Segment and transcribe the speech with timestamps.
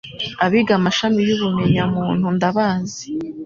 [0.45, 3.05] abiga amashami y'ubumenyamuntu ndabazi